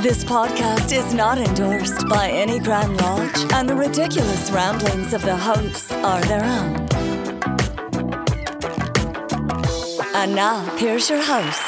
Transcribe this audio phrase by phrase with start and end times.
[0.00, 5.36] This podcast is not endorsed by any Grand Lodge, and the ridiculous ramblings of the
[5.36, 6.86] hosts are their own.
[10.14, 11.60] And now, here's your host.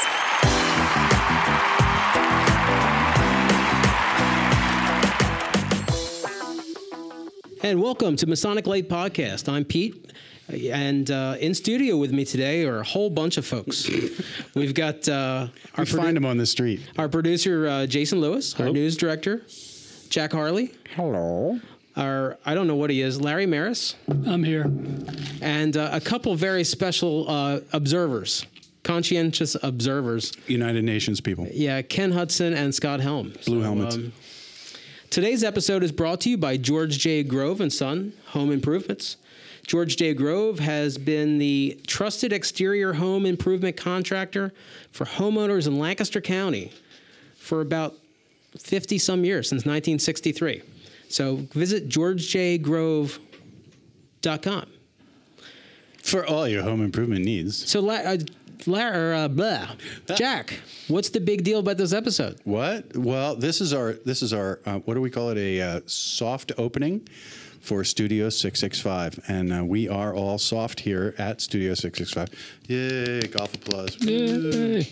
[7.61, 9.51] And welcome to Masonic Light Podcast.
[9.51, 10.13] I'm Pete,
[10.53, 13.89] and uh, in studio with me today are a whole bunch of folks.
[14.55, 16.81] We've got uh, our, We find them on the street.
[16.97, 18.67] our producer uh, Jason Lewis, Hello.
[18.69, 19.41] our news director
[20.09, 21.59] Jack Harley, Hello.
[21.95, 24.69] our I don't know what he is, Larry Maris, I'm here.
[25.41, 28.45] and uh, a couple very special uh, observers,
[28.83, 30.33] conscientious observers.
[30.47, 31.47] United Nations people.
[31.51, 33.29] Yeah, Ken Hudson and Scott Helm.
[33.45, 33.95] Blue So, helmets.
[33.95, 34.11] um,
[35.09, 37.23] Today's episode is brought to you by George J.
[37.23, 39.17] Grove and Son Home Improvements.
[39.71, 40.13] George J.
[40.13, 44.51] Grove has been the trusted exterior home improvement contractor
[44.91, 46.73] for homeowners in Lancaster County
[47.37, 47.95] for about
[48.59, 50.61] 50 some years, since 1963.
[51.07, 54.65] So visit georgejgrove.com.
[56.03, 57.69] For all your home improvement needs.
[57.71, 58.17] So, La- uh,
[58.65, 59.69] La- or, uh, blah.
[60.15, 62.41] Jack, what's the big deal about this episode?
[62.43, 62.97] What?
[62.97, 65.37] Well, this is our this is our uh, what do we call it?
[65.37, 67.07] A uh, soft opening
[67.61, 72.29] for Studio 665, and uh, we are all soft here at Studio 665.
[72.67, 73.27] Yay!
[73.27, 73.95] Golf applause.
[74.03, 74.87] Yay.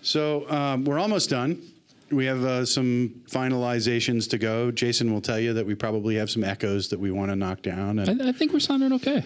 [0.00, 1.71] So um, we're almost done.
[2.12, 4.70] We have uh, some finalizations to go.
[4.70, 7.62] Jason will tell you that we probably have some echoes that we want to knock
[7.62, 7.98] down.
[7.98, 9.24] And I, I think we're sounding okay.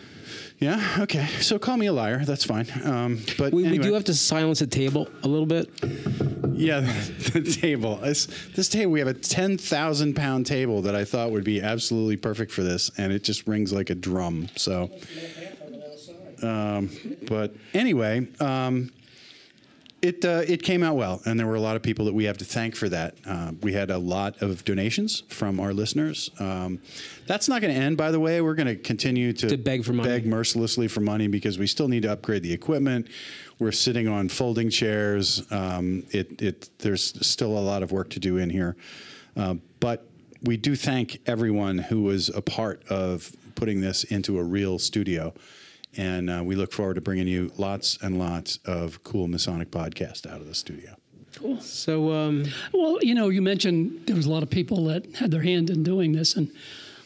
[0.58, 1.26] yeah, okay.
[1.40, 2.24] So call me a liar.
[2.24, 2.66] That's fine.
[2.84, 5.68] Um, but We, we do have to silence the table a little bit.
[6.52, 6.80] Yeah,
[7.32, 7.96] the table.
[7.96, 12.16] This, this table, we have a 10,000 pound table that I thought would be absolutely
[12.16, 14.48] perfect for this, and it just rings like a drum.
[14.56, 14.90] So,
[16.42, 16.90] um,
[17.26, 18.92] but anyway, um,
[20.06, 22.24] it, uh, it came out well, and there were a lot of people that we
[22.24, 23.16] have to thank for that.
[23.26, 26.30] Uh, we had a lot of donations from our listeners.
[26.38, 26.80] Um,
[27.26, 28.40] that's not going to end, by the way.
[28.40, 30.08] We're going to continue to, To beg for money.
[30.08, 33.08] beg mercilessly for money because we still need to upgrade the equipment.
[33.58, 35.42] We're sitting on folding chairs.
[35.50, 38.76] Um, it, it, there's still a lot of work to do in here.
[39.36, 40.08] Uh, but
[40.42, 45.32] we do thank everyone who was a part of putting this into a real studio.
[45.96, 50.26] And uh, we look forward to bringing you lots and lots of cool Masonic podcast
[50.26, 50.96] out of the studio.
[51.36, 51.60] Cool.
[51.60, 55.30] So, um, Well, you know, you mentioned there was a lot of people that had
[55.30, 56.50] their hand in doing this, and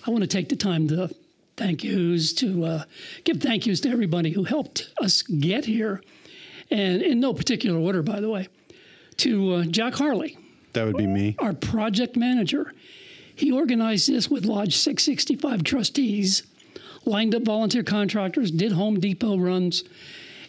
[0.06, 1.10] I want to take the time to
[1.56, 2.84] thank yous to uh,
[3.24, 6.00] give thank yous to everybody who helped us get here,
[6.70, 8.48] and in no particular order, by the way,
[9.18, 10.38] to uh, Jack Harley,
[10.74, 11.34] That would be me.
[11.38, 12.72] our project manager.
[13.34, 16.44] He organized this with Lodge 665 trustees,
[17.04, 19.84] lined up volunteer contractors, did Home Depot runs,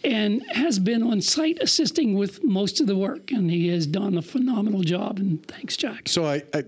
[0.04, 3.30] and has been on site assisting with most of the work.
[3.30, 5.18] And he has done a phenomenal job.
[5.18, 6.08] And thanks, Jack.
[6.08, 6.64] So I, I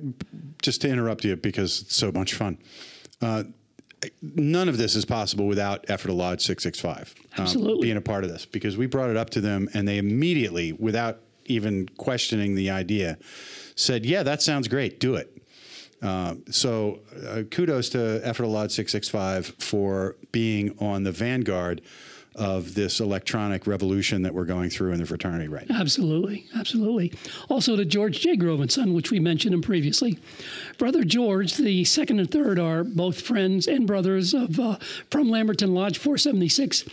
[0.62, 2.59] just to interrupt you because it's so much fun.
[3.21, 3.45] Uh,
[4.22, 7.83] none of this is possible without Ephrata Lodge 665 um, Absolutely.
[7.87, 10.72] being a part of this because we brought it up to them and they immediately,
[10.72, 13.19] without even questioning the idea,
[13.77, 15.01] said, "Yeah, that sounds great.
[15.01, 15.43] Do it."
[16.04, 21.81] Uh, so uh, kudos to Ephrata Lodge Six Six Five for being on the vanguard
[22.37, 25.81] of this electronic revolution that we're going through in the fraternity right now.
[25.81, 27.12] Absolutely, absolutely.
[27.48, 28.34] Also to George J.
[28.37, 30.19] Grove and Son, which we mentioned him previously.
[30.76, 34.78] Brother George, the second and third are both friends and brothers of uh,
[35.12, 36.84] from Lamberton Lodge 476,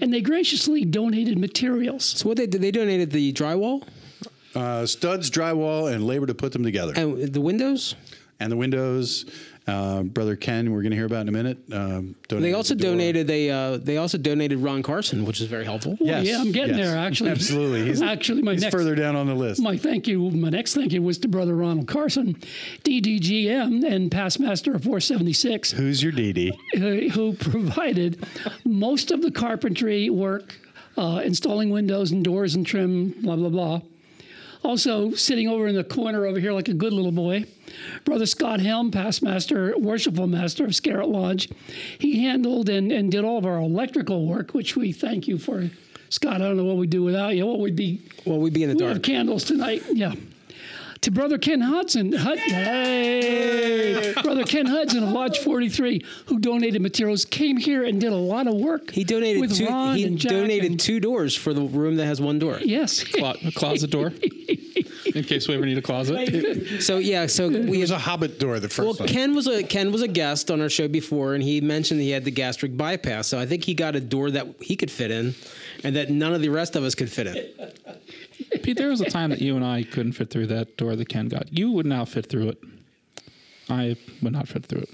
[0.00, 2.04] and they graciously donated materials.
[2.06, 3.86] so what they did, they donated the drywall
[4.54, 6.94] Uh, studs, drywall, and labor to put them together.
[6.96, 7.94] and the windows.
[8.40, 9.24] And the windows.
[9.66, 11.58] Uh, Brother Ken, we're going to hear about in a minute.
[11.72, 15.64] Um, They also the donated they uh, they also donated Ron Carson, which is very
[15.64, 15.96] helpful.
[15.98, 16.86] Yes, yeah, I'm getting yes.
[16.86, 16.96] there.
[16.96, 17.84] Actually, Absolutely.
[17.84, 19.60] He's, actually, my he's next further down on the list.
[19.60, 22.34] my thank you, my next thank you was to Brother Ronald Carson,
[22.84, 25.72] DDGM and past master of 476.
[25.72, 26.52] Who's your DD?
[26.52, 28.24] uh, who provided
[28.64, 30.56] most of the carpentry work,
[30.96, 33.80] uh, installing windows and doors and trim, blah, blah, blah.
[34.70, 37.44] Also, sitting over in the corner over here like a good little boy,
[38.04, 41.48] Brother Scott Helm, past master, worshipful master of Scarlet Lodge.
[42.00, 45.70] He handled and, and did all of our electrical work, which we thank you for.
[46.08, 47.46] Scott, I don't know what we'd do without you.
[47.46, 49.04] What we'd be Well, we'd be in the we have dark.
[49.04, 49.84] candles tonight.
[49.92, 50.14] Yeah.
[51.06, 57.24] To brother Ken Hudson, Hud- hey, brother Ken Hudson of Lodge 43, who donated materials,
[57.24, 58.90] came here and did a lot of work.
[58.90, 59.66] He donated with two.
[59.68, 62.58] Ron he and Jack donated and- two doors for the room that has one door.
[62.60, 64.08] Yes, Clo- a closet door,
[65.14, 66.82] in case we ever need a closet.
[66.82, 69.08] So yeah, so we It we was a Hobbit door, the Well, first one.
[69.08, 72.10] Ken was a Ken was a guest on our show before, and he mentioned he
[72.10, 73.28] had the gastric bypass.
[73.28, 75.36] So I think he got a door that he could fit in,
[75.84, 77.48] and that none of the rest of us could fit in.
[78.62, 81.08] Pete, there was a time that you and I couldn't fit through that door that
[81.08, 81.56] Ken got.
[81.56, 82.58] You would now fit through it.
[83.68, 84.84] I would not fit through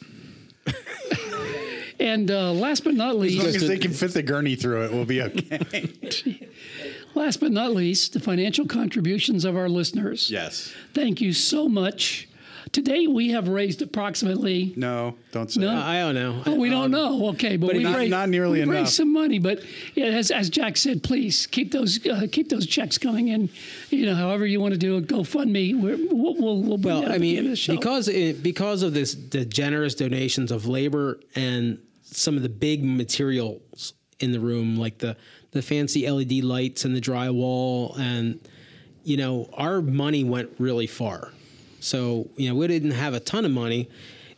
[0.67, 1.95] it.
[2.01, 4.85] and uh, last but not least, as long as they can fit the gurney through
[4.85, 6.49] it, we'll be okay.
[7.15, 10.31] last but not least, the financial contributions of our listeners.
[10.31, 10.73] yes.
[10.95, 12.29] Thank you so much.
[12.71, 14.73] Today we have raised approximately.
[14.77, 15.69] No, don't say No.
[15.69, 15.85] that.
[15.85, 16.43] I don't know.
[16.47, 17.29] Oh, we don't know.
[17.31, 18.75] Okay, but, but we've not- raised, not nearly we've enough.
[18.83, 19.39] raised some money.
[19.39, 19.61] But
[19.95, 23.49] yeah, as, as Jack said, please keep those uh, keep those checks coming in.
[23.91, 25.81] You know, however you want to do it, GoFundMe.
[25.81, 27.57] We're, we'll we'll, we'll bring Well, that I up at the end of mean, the
[27.57, 27.75] show.
[27.77, 32.85] because it, because of this, the generous donations of labor and some of the big
[32.85, 35.17] materials in the room, like the
[35.51, 38.39] the fancy LED lights and the drywall, and
[39.05, 41.31] you know, our money went really far.
[41.83, 43.89] So you know, we didn't have a ton of money.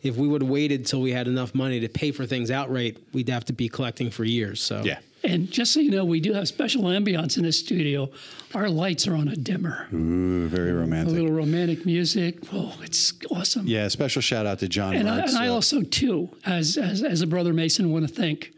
[0.03, 2.97] If we would have waited till we had enough money to pay for things outright,
[3.13, 4.61] we'd have to be collecting for years.
[4.61, 4.99] So Yeah.
[5.23, 8.11] and just so you know, we do have special ambiance in this studio.
[8.53, 9.87] Our lights are on a dimmer.
[9.91, 11.11] Ooh, very romantic.
[11.11, 12.37] A little romantic music.
[12.53, 13.65] Oh, it's awesome.
[13.65, 15.29] yeah, special shout out to John And I, Mertz.
[15.29, 18.51] and I uh, also, too, as, as, as a brother Mason, want to thank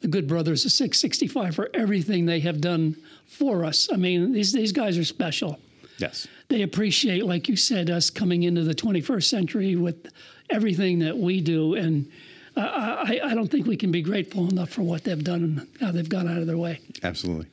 [0.00, 2.96] the good brothers of 665 for everything they have done
[3.26, 3.88] for us.
[3.92, 5.58] I mean, these, these guys are special.
[5.98, 6.26] Yes.
[6.48, 10.08] They appreciate, like you said, us coming into the 21st century with
[10.50, 11.74] everything that we do.
[11.74, 12.10] And
[12.56, 15.68] uh, I, I don't think we can be grateful enough for what they've done and
[15.80, 16.80] how they've gone out of their way.
[17.02, 17.46] Absolutely.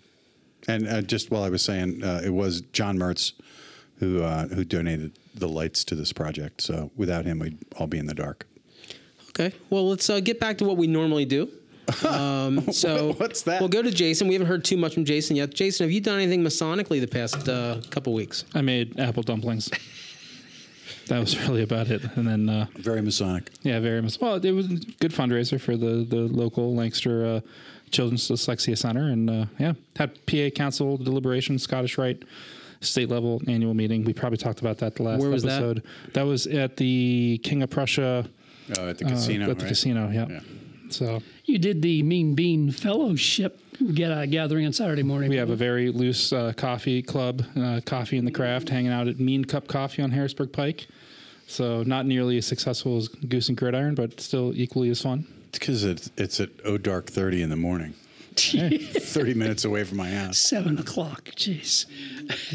[0.68, 3.34] And uh, just while I was saying, uh, it was John Mertz
[4.00, 6.62] who uh, who donated the lights to this project.
[6.62, 8.46] So without him, we'd all be in the dark.
[9.30, 9.54] Okay.
[9.70, 11.50] Well, let's uh, get back to what we normally do.
[12.08, 13.60] Um, so What's that?
[13.60, 14.28] We'll go to Jason.
[14.28, 15.54] We haven't heard too much from Jason yet.
[15.54, 18.46] Jason, have you done anything masonically the past uh, couple weeks?
[18.54, 19.70] I made apple dumplings.
[21.08, 22.02] that was really about it.
[22.16, 23.50] And then, uh, Very Masonic.
[23.64, 24.20] yeah, very much.
[24.20, 27.40] Well, it was a good fundraiser for the the local Lancaster uh,
[27.92, 32.24] Children's Dyslexia Center, and uh, yeah, had PA Council deliberation, Scottish Rite,
[32.82, 34.04] state level annual meeting.
[34.06, 35.84] We probably talked about that the last Where was episode.
[36.14, 36.24] That?
[36.24, 38.28] was at the King of Prussia
[38.80, 39.50] Oh, at the uh, casino.
[39.52, 39.70] At the right?
[39.70, 40.26] casino, yeah.
[40.30, 40.40] Yeah.
[40.90, 43.60] So You did the Mean Bean Fellowship
[43.94, 45.30] get, uh, gathering on Saturday morning.
[45.30, 49.08] we have a very loose uh, coffee club, uh, coffee in the craft, hanging out
[49.08, 50.88] at Mean Cup Coffee on Harrisburg Pike.
[51.48, 55.26] So not nearly as successful as Goose and Gridiron, but still equally as fun.
[55.50, 57.94] It's because it's, it's at oh dark 30 in the morning.
[58.36, 60.40] 30 minutes away from my house.
[60.40, 61.26] Seven o'clock.
[61.36, 61.86] Jeez.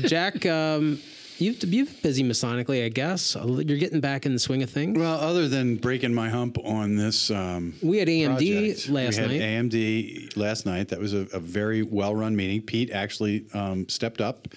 [0.09, 0.99] Jack, um,
[1.39, 3.35] you've, you've been busy masonically, I guess.
[3.35, 4.99] You're getting back in the swing of things.
[4.99, 9.23] Well, other than breaking my hump on this, um, We had AMD project, last we
[9.23, 9.41] had night.
[9.41, 10.89] AMD last night.
[10.89, 12.63] That was a, a very well-run meeting.
[12.63, 14.49] Pete actually um, stepped up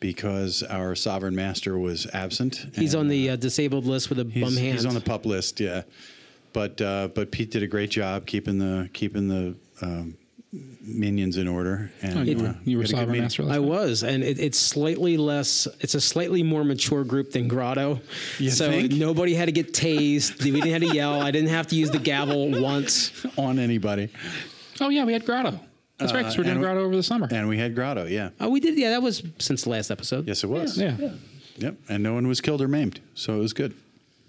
[0.00, 2.66] because our sovereign master was absent.
[2.74, 4.74] He's and, on the uh, disabled list with a bum hand.
[4.74, 5.82] he's on the pup list, yeah.
[6.52, 10.16] But uh, but Pete did a great job keeping the keeping the um,
[10.52, 11.90] minions in order.
[12.02, 13.58] And Oh, you uh, were, you were we had a good sovereign master last I
[13.60, 13.66] night?
[13.68, 15.66] was, and it, it's slightly less.
[15.80, 18.00] It's a slightly more mature group than Grotto.
[18.38, 18.92] You so think?
[18.92, 20.42] nobody had to get tased.
[20.44, 21.20] we didn't have to yell.
[21.20, 23.12] I didn't have to use the gavel once.
[23.36, 24.08] on anybody.
[24.80, 25.58] Oh yeah, we had Grotto.
[25.98, 27.26] That's right, 'cause we're doing and we- Grotto over the summer.
[27.30, 28.30] And we had Grotto, yeah.
[28.40, 28.76] Oh, we did.
[28.78, 30.26] Yeah, that was since the last episode.
[30.28, 30.78] Yes, it was.
[30.78, 30.96] yeah.
[31.58, 31.76] Yep.
[31.88, 33.74] And no one was killed or maimed, so it was good.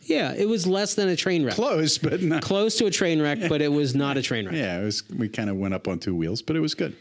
[0.08, 1.54] Yeah, it was less than a train wreck.
[1.54, 2.42] Close, but not.
[2.42, 4.56] Close to a train wreck, but it was not a train wreck.
[4.56, 5.04] Yeah, it was.
[5.10, 6.96] We kind of went up on two wheels, but it was good.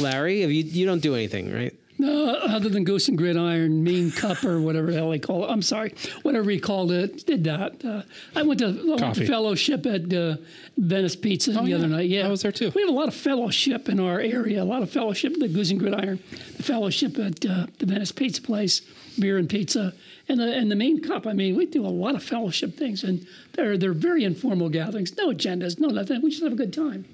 [0.00, 1.74] Larry, have you you don't do anything, right?
[1.98, 5.50] No, other than Goose and Gridiron, Mean Cup, or whatever the hell they call it.
[5.50, 7.26] I'm sorry, whatever he called it.
[7.26, 7.84] Did that.
[7.84, 8.02] Uh,
[8.34, 10.36] I went to, I went to fellowship at uh,
[10.78, 11.76] Venice Pizza the yeah.
[11.76, 12.08] other night.
[12.08, 12.72] Yeah, I was there too.
[12.74, 14.62] We have a lot of fellowship in our area.
[14.62, 15.34] A lot of fellowship.
[15.38, 16.20] The Goose and Gridiron,
[16.56, 18.80] the fellowship at uh, the Venice Pizza Place,
[19.18, 19.92] beer and pizza,
[20.28, 21.26] and the and the Mean Cup.
[21.26, 25.16] I mean, we do a lot of fellowship things, and they're they're very informal gatherings.
[25.16, 26.22] No agendas, no nothing.
[26.22, 27.04] We just have a good time.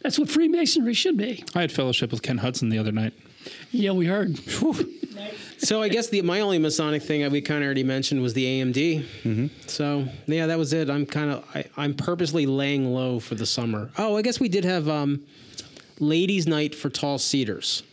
[0.00, 1.44] That's what Freemasonry should be.
[1.54, 3.12] I had fellowship with Ken Hudson the other night.
[3.70, 4.38] Yeah, we heard.
[5.58, 8.44] So I guess the my only Masonic thing we kind of already mentioned was the
[8.44, 9.04] AMD.
[9.22, 9.46] Mm-hmm.
[9.68, 10.90] So yeah, that was it.
[10.90, 13.90] I'm kind of I'm purposely laying low for the summer.
[13.96, 15.22] Oh, I guess we did have um,
[16.00, 17.84] ladies' night for Tall Cedars.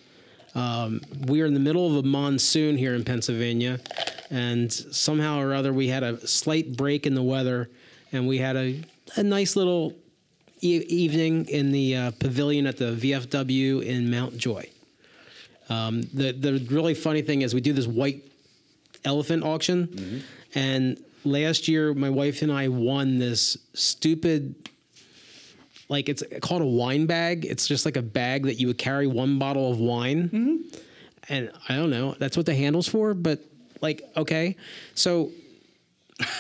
[0.56, 3.80] Um, we are in the middle of a monsoon here in Pennsylvania,
[4.30, 7.70] and somehow or other we had a slight break in the weather,
[8.12, 8.84] and we had a,
[9.16, 9.94] a nice little
[10.62, 14.68] e- evening in the uh, pavilion at the VFW in Mount Joy.
[15.70, 18.24] Um, the the really funny thing is we do this white
[19.06, 20.24] elephant auction,
[20.56, 24.56] and last year my wife and I won this stupid.
[25.90, 27.46] Like it's called a wine bag.
[27.46, 30.80] It's just like a bag that you would carry one bottle of wine, mm-hmm.
[31.30, 32.16] and I don't know.
[32.20, 33.14] That's what the handle's for.
[33.16, 33.44] But
[33.82, 34.56] like, okay,
[34.94, 35.32] so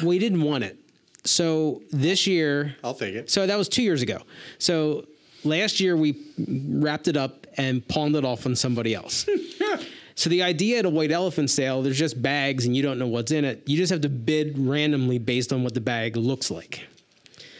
[0.03, 0.77] we didn't want it.
[1.25, 3.29] So this year, I'll take it.
[3.29, 4.19] so that was two years ago.
[4.59, 5.05] So
[5.43, 6.15] last year we
[6.47, 9.27] wrapped it up and pawned it off on somebody else.
[10.15, 13.07] so the idea at a white elephant sale, there's just bags and you don't know
[13.07, 13.63] what's in it.
[13.65, 16.87] You just have to bid randomly based on what the bag looks like.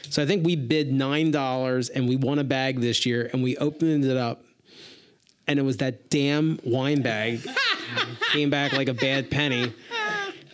[0.10, 3.44] So I think we bid nine dollars and we won a bag this year and
[3.44, 4.44] we opened it up
[5.50, 7.42] and it was that damn wine bag
[8.32, 9.74] came back like a bad penny.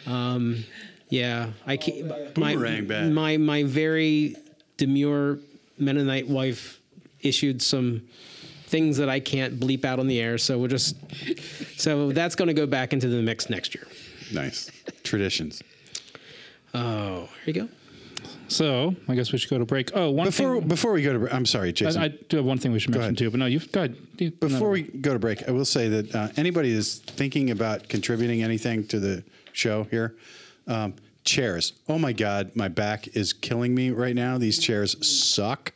[0.07, 0.63] Um,
[1.09, 2.07] yeah, I can't.
[2.37, 3.11] My, Boomerang bag.
[3.11, 4.35] my my very
[4.77, 5.39] demure
[5.77, 6.79] Mennonite wife
[7.21, 8.07] issued some
[8.67, 10.37] things that I can't bleep out on the air.
[10.37, 10.95] So we'll just
[11.77, 13.87] so that's going to go back into the mix next year.
[14.33, 14.71] Nice
[15.03, 15.61] traditions.
[16.73, 17.69] Oh, here you go.
[18.47, 19.91] So I guess we should go to break.
[19.95, 20.67] Oh, one Before thing.
[20.67, 22.01] before we go to, break, I'm sorry, Jason.
[22.01, 23.17] I, I do have one thing we should mention ahead.
[23.17, 23.95] too, but no, you go ahead.
[24.17, 27.49] You- Before no, we go to break, I will say that uh, anybody is thinking
[27.51, 29.23] about contributing anything to the
[29.53, 30.15] show here,
[30.67, 31.73] um, chairs.
[31.89, 34.37] Oh my God, my back is killing me right now.
[34.37, 35.73] These chairs suck.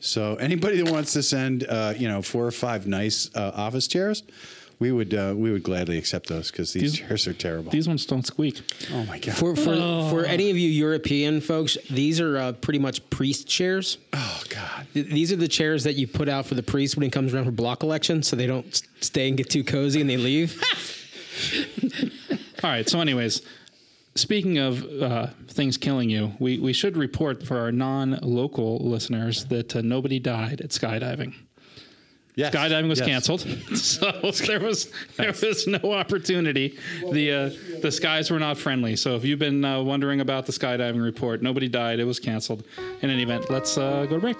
[0.00, 3.86] So anybody that wants to send, uh, you know, four or five nice uh, office
[3.86, 4.22] chairs,
[4.82, 7.70] we would uh, we would gladly accept those because these, These- chairs are terrible.
[7.70, 8.60] these ones don't squeak.
[8.92, 9.34] oh my God.
[9.34, 9.74] For for
[10.10, 13.98] for any of you European folks, these are uh, pretty much priest chairs.
[14.12, 14.86] oh God.
[14.94, 17.32] Th- These are the chairs that you put out for the priest when he comes
[17.32, 20.60] around for block election, so they don't stay and get too cozy and they leave.
[22.64, 22.88] All right.
[22.88, 23.42] So, anyways,
[24.14, 29.74] speaking of uh, things killing you, we, we should report for our non-local listeners that
[29.76, 31.34] uh, nobody died at skydiving.
[32.34, 32.54] Yes.
[32.54, 33.08] Skydiving was Yes.
[33.08, 33.40] canceled,
[33.76, 34.10] so
[34.46, 36.78] there was there was no opportunity.
[37.12, 37.50] The uh,
[37.82, 38.96] the skies were not friendly.
[38.96, 42.00] So if you've been uh, wondering about the skydiving report, nobody died.
[42.00, 42.64] It was canceled.
[43.02, 44.38] In any event, let's uh, go to break.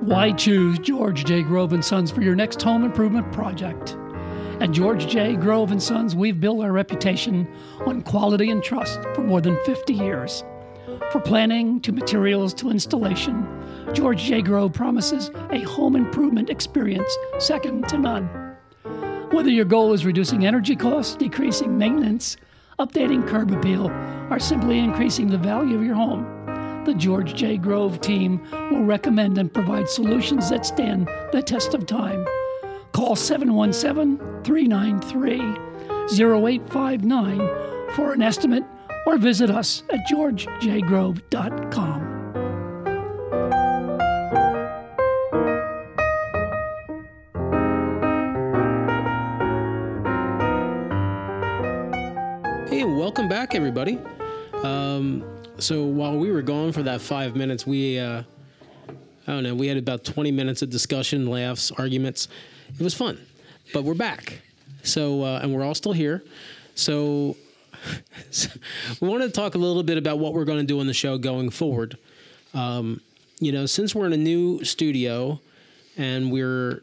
[0.00, 1.42] Why choose George J.
[1.42, 3.96] Grove and Sons for your next home improvement project?
[4.60, 5.34] At George J.
[5.34, 7.52] Grove and Sons, we've built our reputation
[7.86, 10.44] on quality and trust for more than 50 years.
[11.10, 13.46] For planning to materials to installation,
[13.92, 14.42] George J.
[14.42, 18.26] Grove promises a home improvement experience second to none.
[19.32, 22.36] Whether your goal is reducing energy costs, decreasing maintenance,
[22.78, 23.90] updating curb appeal,
[24.30, 26.24] or simply increasing the value of your home,
[26.84, 27.56] the George J.
[27.56, 32.24] Grove team will recommend and provide solutions that stand the test of time.
[32.92, 35.40] Call 717 393
[36.12, 37.38] 0859
[37.94, 38.64] for an estimate
[39.06, 42.14] or visit us at georgejgrove.com.
[52.68, 53.98] Hey, welcome back, everybody.
[54.62, 55.24] Um,
[55.58, 58.22] so while we were gone for that five minutes, we uh,
[59.26, 62.28] I don't know, we had about twenty minutes of discussion, laughs, arguments.
[62.78, 63.18] It was fun,
[63.72, 64.40] but we're back.
[64.82, 66.22] So uh, and we're all still here.
[66.74, 67.36] So,
[68.30, 68.50] so
[69.00, 70.94] we wanted to talk a little bit about what we're going to do on the
[70.94, 71.96] show going forward.
[72.52, 73.00] Um,
[73.40, 75.40] you know, since we're in a new studio
[75.96, 76.82] and we're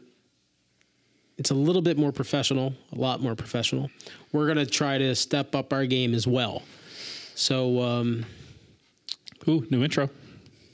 [1.38, 3.90] it's a little bit more professional, a lot more professional.
[4.32, 6.62] We're gonna try to step up our game as well.
[7.34, 8.26] So, um,
[9.48, 10.08] Ooh, new intro.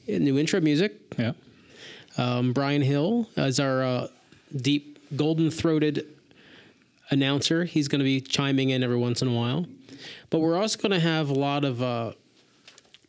[0.07, 0.95] new intro music.
[1.19, 1.33] Yeah.
[2.19, 4.09] Um, Brian Hill is our uh,
[4.55, 6.07] deep, golden-throated
[7.11, 7.65] announcer.
[7.65, 9.67] He's going to be chiming in every once in a while.
[10.31, 12.13] But we're also going to have a lot of uh,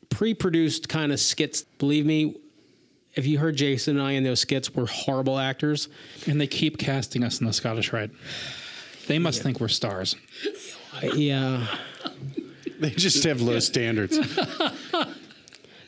[0.10, 1.64] pre-produced kind of skits.
[1.78, 2.36] Believe me,
[3.16, 5.90] if you heard Jason and I in those skits, we're horrible actors.
[6.28, 8.12] And they keep casting us in the Scottish Rite.
[9.08, 10.16] They must think we're stars.
[11.02, 11.68] Yeah.
[12.80, 14.18] They just have low standards.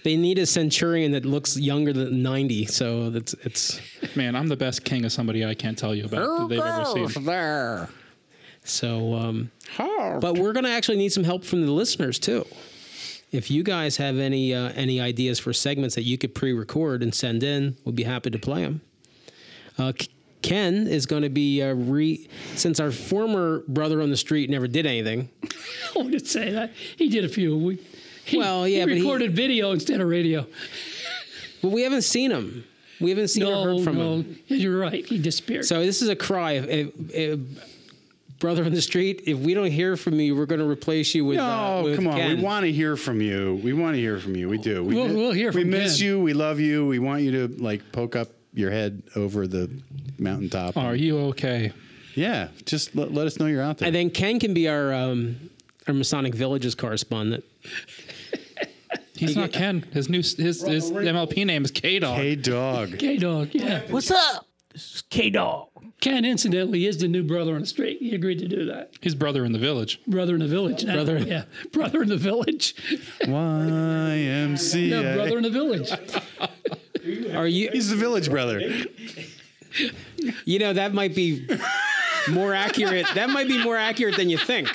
[0.03, 3.79] They need a centurion that looks younger than 90, so that's it's
[4.15, 7.09] Man, I'm the best king of somebody I can't tell you about that they've ever
[7.09, 7.23] seen.
[7.25, 7.89] there.
[8.63, 9.51] So, um,
[10.19, 12.45] but we're going to actually need some help from the listeners too.
[13.31, 17.15] If you guys have any uh, any ideas for segments that you could pre-record and
[17.15, 18.81] send in, we'll be happy to play them.
[19.77, 19.93] Uh,
[20.41, 24.67] Ken is going to be uh, re since our former brother on the street never
[24.67, 25.29] did anything.
[25.97, 27.57] I would say that he did a few.
[27.57, 27.79] We,
[28.25, 30.45] he, Well, yeah, he but he- recorded video instead of radio.
[31.61, 32.65] But we haven't seen him.
[33.01, 34.39] We haven't seen or heard from no, him.
[34.47, 35.05] you're right.
[35.05, 35.65] He disappeared.
[35.65, 36.59] So this is a cry.
[38.39, 39.21] Brother on the street.
[39.27, 41.37] If we don't hear from you, we're going to replace you with.
[41.37, 42.17] uh, No, with come on.
[42.17, 42.37] Ken.
[42.37, 43.61] We want to hear from you.
[43.63, 44.49] We want to hear from you.
[44.49, 44.83] We do.
[44.83, 46.07] We We'll- mi- we'll hear We miss Ken.
[46.07, 46.19] you.
[46.19, 46.87] We love you.
[46.87, 49.69] We want you to like poke up your head over the
[50.17, 50.75] mountaintop.
[50.75, 51.71] Are you okay?
[52.15, 53.85] Yeah, just let, let us know you're out there.
[53.85, 55.49] And then Ken can be our um,
[55.87, 57.43] our Masonic Villages correspondent.
[59.27, 59.85] He's not Ken.
[59.93, 62.17] His new his his MLP name is K Dog.
[62.17, 62.97] hey, dog.
[62.97, 63.81] K Dog, yeah.
[63.89, 64.47] What's up?
[64.73, 65.67] This is K Dog.
[65.99, 67.99] Ken, incidentally, is the new brother on the street.
[67.99, 68.93] He agreed to do that.
[69.01, 70.01] His brother in the village.
[70.07, 70.83] Brother in the village.
[70.83, 70.95] now.
[70.95, 72.73] Brother- yeah, brother in the village.
[73.21, 74.89] YMCA.
[74.89, 75.91] Yeah, brother in the village.
[77.35, 77.69] Are you?
[77.71, 78.61] He's the village brother.
[80.45, 81.47] You know that might be
[82.29, 83.05] more accurate.
[83.15, 84.67] That might be more accurate than you think.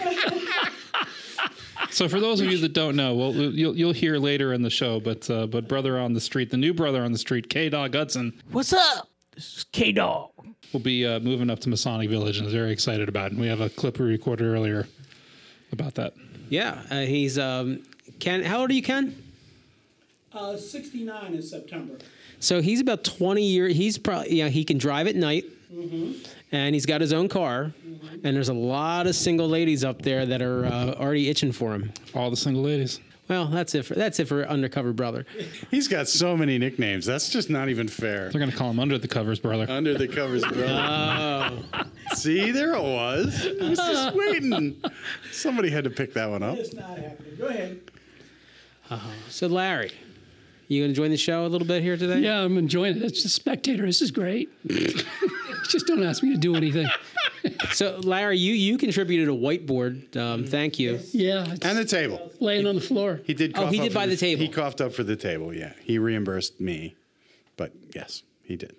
[1.97, 4.69] So for those of you that don't know, well, you'll you'll hear later in the
[4.69, 7.71] show, but uh, but brother on the street, the new brother on the street, K
[7.71, 9.09] Dog Hudson, What's up?
[9.35, 10.29] This is K Dog.
[10.75, 13.33] We'll be uh, moving up to Masonic Village and is very excited about it.
[13.33, 14.87] And we have a clip we recorded earlier
[15.73, 16.13] about that.
[16.51, 17.83] Yeah, uh, he's um,
[18.19, 18.45] Ken.
[18.45, 19.17] How old are you, Ken?
[20.35, 21.97] Uh, 69 in September.
[22.41, 23.75] So he's about 20 years.
[23.75, 24.49] He's probably yeah.
[24.49, 25.47] He can drive at night,
[26.53, 27.73] and he's got his own car.
[28.25, 31.75] And there's a lot of single ladies up there that are uh, already itching for
[31.75, 31.93] him.
[32.15, 33.01] All the single ladies.
[33.29, 35.27] Well, that's it for that's it for undercover brother.
[35.71, 37.05] He's got so many nicknames.
[37.05, 38.31] That's just not even fair.
[38.31, 39.67] They're gonna call him under the covers, brother.
[39.69, 41.59] Under the covers, bro.
[42.15, 43.49] See, there it was.
[43.61, 44.81] I was just waiting.
[45.33, 46.57] Somebody had to pick that one up.
[46.57, 47.37] It's not happening.
[47.37, 47.81] Go ahead.
[49.29, 49.91] So Larry,
[50.69, 52.21] you gonna join the show a little bit here today?
[52.21, 53.03] Yeah, I'm enjoying it.
[53.03, 53.85] It's a spectator.
[53.87, 54.51] This is great.
[55.69, 56.87] Just don't ask me to do anything.
[57.73, 60.17] So Larry, you you contributed a whiteboard.
[60.17, 60.99] Um, thank you.
[61.13, 62.31] Yeah, And the table.
[62.41, 63.21] laying on the floor.
[63.25, 63.57] He did.
[63.57, 64.43] Oh, he up did for buy the table.
[64.43, 65.55] He coughed up for the table.
[65.55, 66.97] Yeah, he reimbursed me,
[67.57, 68.75] but yes, he did.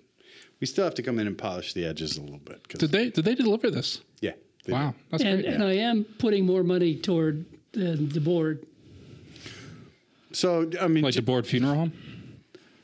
[0.60, 2.66] We still have to come in and polish the edges a little bit.
[2.68, 4.00] Did they did they deliver this?
[4.20, 4.32] Yeah.
[4.68, 4.94] Wow, did.
[5.10, 5.54] that's And, great.
[5.54, 8.66] and I am putting more money toward the, the board.
[10.32, 11.92] So I mean, Like the board funeral home.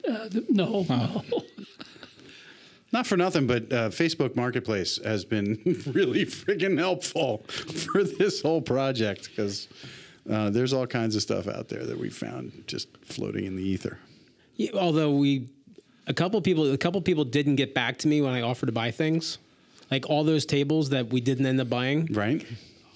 [0.09, 1.23] Uh, the, no, no.
[2.95, 5.59] Not for nothing, but uh, Facebook Marketplace has been
[5.93, 9.69] really friggin' helpful for this whole project because
[10.31, 13.63] uh, there's all kinds of stuff out there that we found just floating in the
[13.63, 13.99] ether.
[14.57, 15.49] Yeah, although we,
[16.07, 18.73] a couple people, a couple people didn't get back to me when I offered to
[18.73, 19.39] buy things,
[19.91, 22.07] like all those tables that we didn't end up buying.
[22.13, 22.47] Right?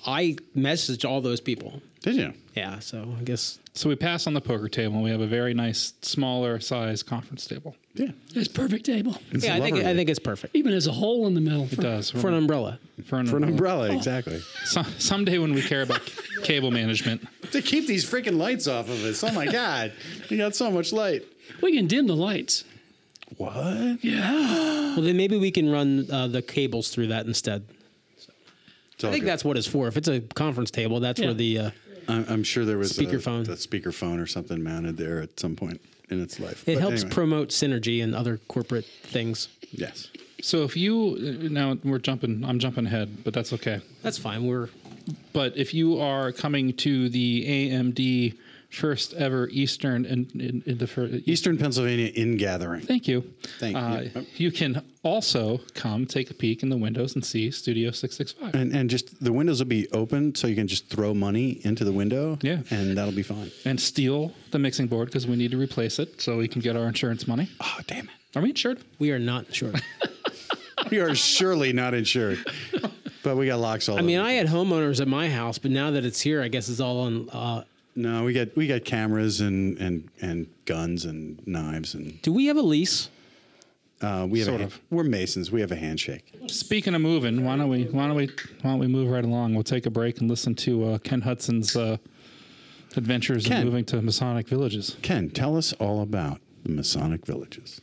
[0.06, 1.80] I messaged all those people.
[2.02, 2.32] Did you?
[2.54, 5.02] Yeah, so I guess So we pass on the poker table.
[5.02, 7.74] We have a very nice, smaller size conference table.
[7.94, 8.10] Yeah.
[8.34, 9.16] It's perfect table.
[9.32, 11.64] It's yeah, I think I think it's perfect Even has a hole in the middle.
[11.64, 12.78] It For, does for an umbrella.
[13.04, 13.84] for an, for an umbrella.
[13.86, 14.40] umbrella, exactly.
[14.64, 16.00] So, someday when we care about
[16.44, 19.22] cable management, To keep these freaking lights off of us.
[19.24, 19.92] Oh my God.
[20.30, 21.24] we got so much light.
[21.62, 22.64] We can dim the lights.
[23.36, 24.02] What?
[24.04, 24.94] Yeah.
[24.96, 27.66] Well, then maybe we can run uh, the cables through that instead.
[29.04, 29.86] I think that's what it's for.
[29.88, 31.26] If it's a conference table, that's Yeah.
[31.26, 31.70] where the uh,
[32.08, 33.46] I'm, I'm sure there was Speakerphone.
[33.48, 35.80] a, a speakerphone or something mounted there at some point
[36.10, 36.66] in its life.
[36.66, 39.48] it But helps anyway, promote synergy and other corporate things.
[39.72, 40.08] yes.
[40.40, 41.16] so if you
[41.50, 43.80] now we're jumping, I'm jumping ahead, but that's okay.
[44.02, 44.46] That's fine.
[44.46, 44.68] We're
[45.32, 48.34] But if you are coming to the AMD
[48.70, 52.82] first ever Eastern in, in, in the fir- Eastern Pennsylvania in gathering.
[52.82, 53.22] Thank you.
[53.58, 54.26] Thank uh, you.
[54.36, 58.54] You can also come take a peek in the windows and see Studio 665.
[58.54, 61.84] And, and just the windows will be open so you can just throw money into
[61.84, 62.38] the window.
[62.42, 62.60] Yeah.
[62.70, 63.50] And that'll be fine.
[63.64, 66.76] and steal the mixing board because we need to replace it so we can get
[66.76, 67.48] our insurance money.
[67.60, 68.10] Oh, damn it.
[68.36, 68.84] Are we insured?
[68.98, 69.82] we are not insured.
[70.90, 72.38] We are surely not insured.
[73.22, 74.28] But we got locks all I mean, over.
[74.28, 77.00] I had homeowners at my house, but now that it's here, I guess it's all
[77.00, 77.28] on.
[77.30, 77.64] Uh,
[77.98, 82.46] No, we got we got cameras and and and guns and knives and do we
[82.46, 83.10] have a lease?
[84.00, 84.80] uh, we have Sort a, of.
[84.90, 85.50] we're masons.
[85.50, 86.32] We have a handshake.
[86.46, 88.26] Speaking of moving, why don't we why don't we
[88.62, 89.54] why don't we move right along?
[89.54, 91.96] We'll take a break and listen to uh, Ken Hudson's uh,
[92.96, 93.62] adventures Ken.
[93.62, 94.96] in moving to Masonic villages.
[95.02, 97.80] Ken, tell us all about the Masonic villages.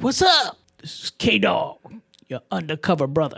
[0.00, 0.56] What's up?
[0.78, 1.76] This is K Dog,
[2.26, 3.36] your undercover brother.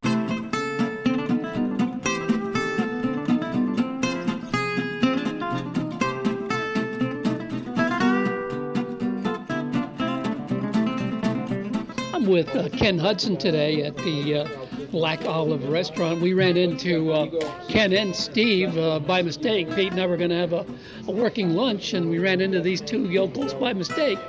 [12.15, 14.49] I'm with uh, Ken Hudson today at the uh,
[14.93, 16.21] Black Olive Restaurant.
[16.21, 17.29] We ran into uh,
[17.69, 19.69] Ken and Steve uh, by mistake.
[19.75, 20.65] Pete and I were going to have a,
[21.09, 24.21] a working lunch, and we ran into these two yokels by mistake.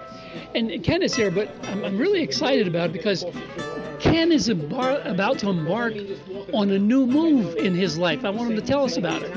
[0.56, 3.26] And Ken is here, but I'm, I'm really excited about it because
[4.00, 5.94] Ken is about to embark
[6.54, 8.26] on a new move in his life.
[8.26, 9.32] I want him to tell us about it.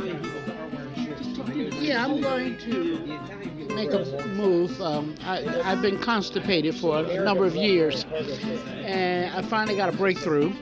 [1.74, 3.18] Yeah, I'm going to
[3.74, 4.80] make a move.
[4.80, 8.04] Um, I, I've been constipated for a number of years,
[8.85, 10.52] and I finally got a breakthrough.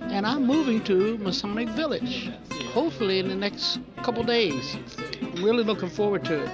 [0.00, 2.30] And I'm moving to Masonic Village,
[2.72, 4.76] hopefully in the next couple days.
[5.22, 6.50] I'm really looking forward to it.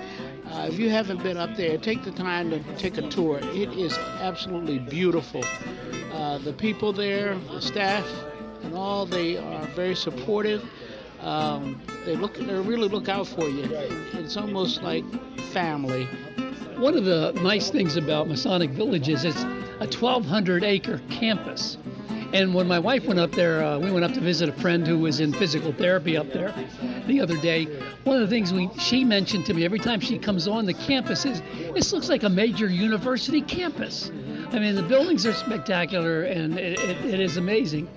[0.59, 3.39] Uh, if you haven't been up there, take the time to take a tour.
[3.41, 5.45] It is absolutely beautiful.
[6.13, 8.05] Uh, the people there, the staff,
[8.65, 10.69] and all, they are very supportive.
[11.21, 13.69] Um, they look, they really look out for you.
[14.15, 15.05] It's almost like
[15.53, 16.07] family.
[16.77, 21.79] One of the nice things about Masonic Village is it's a 1,200 acre campus.
[22.33, 24.87] And when my wife went up there, uh, we went up to visit a friend
[24.87, 26.55] who was in physical therapy up there
[27.07, 27.65] the other day.
[28.05, 30.75] One of the things we, she mentioned to me every time she comes on the
[30.75, 34.11] campus is this looks like a major university campus.
[34.53, 37.89] I mean, the buildings are spectacular and it, it, it is amazing.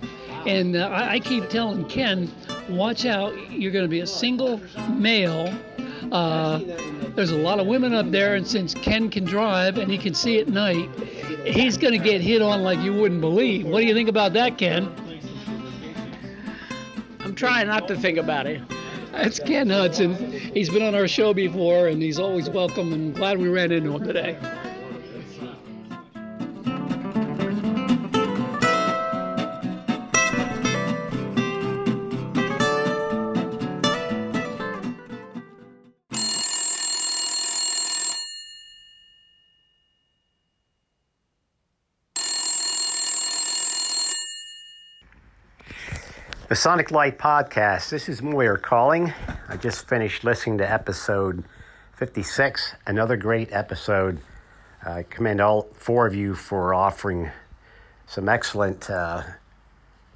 [0.48, 2.32] And uh, I, I keep telling Ken,
[2.70, 5.54] watch out, you're going to be a single male.
[6.12, 6.60] Uh,
[7.16, 10.14] there's a lot of women up there, and since Ken can drive and he can
[10.14, 10.90] see at night,
[11.46, 13.66] he's going to get hit on like you wouldn't believe.
[13.66, 14.94] What do you think about that, Ken?
[17.22, 18.62] I'm trying not to think about it.
[19.12, 20.16] That's Ken Hudson.
[20.54, 22.94] He's been on our show before, and he's always welcome.
[22.94, 24.38] And glad we ran into him today.
[46.52, 47.92] The Sonic Light Podcast.
[47.92, 49.14] This is Moyer calling.
[49.48, 51.46] I just finished listening to episode
[51.94, 54.20] 56, another great episode.
[54.84, 57.32] I commend all four of you for offering
[58.06, 59.24] some excellent uh,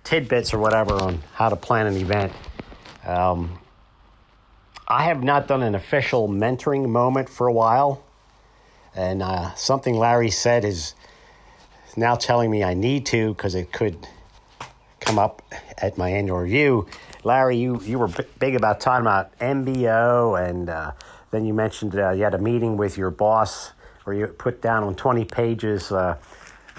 [0.03, 2.33] tidbits or whatever on how to plan an event.
[3.05, 3.57] Um,
[4.89, 8.03] I have not done an official mentoring moment for a while,
[8.93, 10.95] and uh, something Larry said is
[11.95, 14.05] now telling me I need to because it could
[15.05, 15.41] come up
[15.77, 16.87] at my annual review.
[17.23, 20.91] Larry, you, you were b- big about talking about MBO, and uh,
[21.31, 23.71] then you mentioned uh, you had a meeting with your boss
[24.03, 26.17] where you put down on 20 pages uh,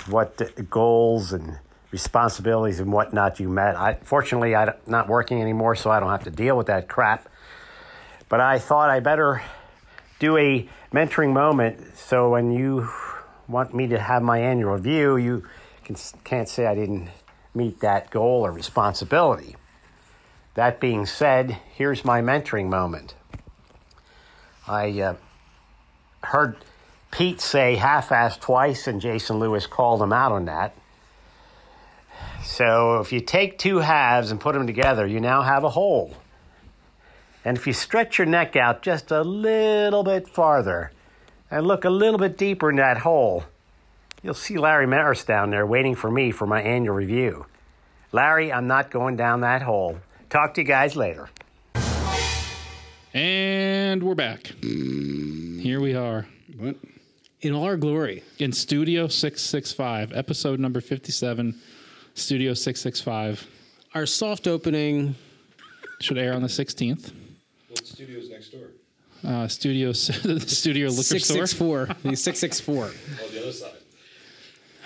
[0.09, 1.59] what goals and
[1.93, 3.77] responsibilities and whatnot you met.
[3.77, 7.29] I, fortunately, I'm not working anymore, so I don't have to deal with that crap.
[8.29, 9.43] But I thought I better
[10.19, 12.89] do a mentoring moment so when you
[13.49, 15.45] want me to have my annual review, you
[15.85, 17.09] can, can't say I didn't
[17.57, 19.57] meet that goal or responsibility.
[20.55, 23.15] That being said, here's my mentoring moment.
[24.69, 25.15] I uh,
[26.23, 26.57] heard
[27.11, 30.77] Pete say half assed twice, and Jason Lewis called him out on that.
[32.43, 36.15] So if you take two halves and put them together, you now have a whole.
[37.45, 40.91] And if you stretch your neck out just a little bit farther
[41.51, 43.45] and look a little bit deeper in that hole,
[44.27, 47.47] you'll see Larry Maris down there waiting for me for my annual review.
[48.11, 50.01] Larry, I'm not going down that hole.
[50.31, 51.29] Talk to you guys later.
[53.15, 54.49] And we're back.
[54.61, 56.27] Here we are
[56.59, 56.77] What?
[57.41, 58.25] In all our glory.
[58.39, 61.55] in Studio 665, episode number 57,
[62.15, 63.47] Studio 665.
[63.95, 65.15] Our soft opening.
[66.01, 67.13] Should air on the 16th.
[67.69, 68.71] What studio's next door?
[69.25, 71.47] Uh, studio, the studio liquor store.
[71.47, 71.87] 664.
[72.11, 72.85] The 664.
[73.23, 73.73] Oh, the other side.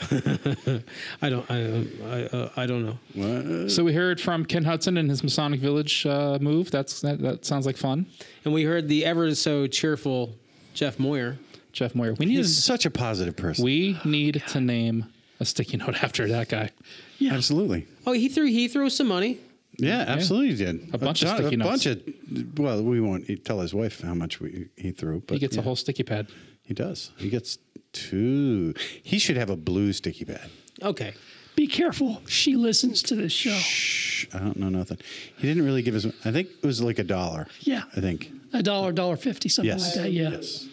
[1.23, 1.51] I don't.
[1.51, 1.87] I.
[2.05, 2.23] I.
[2.25, 2.99] Uh, I don't know.
[3.15, 3.71] What?
[3.71, 6.71] So we heard from Ken Hudson and his Masonic Village uh, move.
[6.71, 8.07] That's that, that sounds like fun.
[8.45, 10.35] And we heard the ever so cheerful
[10.75, 11.39] Jeff Moyer.
[11.73, 12.15] Jeff Moyer.
[12.15, 13.65] We need He's such a positive person.
[13.65, 15.07] we need to name
[15.39, 16.71] a sticky note after that guy.
[17.19, 17.87] Yeah, Absolutely.
[18.07, 18.47] Oh, he threw.
[18.47, 19.39] He threw some money.
[19.77, 20.89] Yeah, absolutely did.
[20.93, 21.85] A bunch of ton- sticky a notes.
[21.85, 22.59] bunch of.
[22.59, 25.61] Well, we won't tell his wife how much we, he threw, but He gets yeah,
[25.63, 26.27] a whole sticky pad.
[26.65, 27.11] He does.
[27.17, 27.59] He gets
[27.93, 28.75] two.
[29.03, 30.49] He should have a blue sticky pad.
[30.83, 31.15] Okay.
[31.57, 32.23] Be careful.
[32.27, 33.51] She listens to this show.
[33.51, 34.99] Shh, I don't know nothing.
[35.37, 36.07] He didn't really give us.
[36.25, 37.49] I think it was like a dollar.
[37.61, 37.83] Yeah.
[37.97, 38.31] I think.
[38.53, 39.97] A dollar, dollar fifty, something Yes.
[39.97, 40.13] like that.
[40.13, 40.31] Yeah.
[40.31, 40.69] Yes.